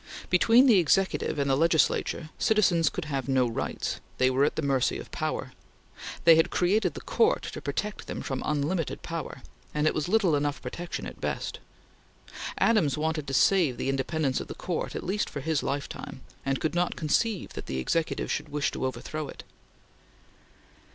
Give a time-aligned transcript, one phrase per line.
[0.31, 4.63] Between the Executive and the Legislature, citizens could have no Rights; they were at the
[4.63, 5.51] mercy of Power.
[6.23, 9.43] They had created the Court to protect them from unlimited Power,
[9.75, 11.59] and it was little enough protection at best.
[12.57, 16.59] Adams wanted to save the independence of the Court at least for his lifetime, and
[16.59, 19.43] could not conceive that the Executive should wish to overthrow it.